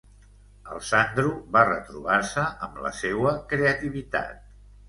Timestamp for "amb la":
2.69-2.93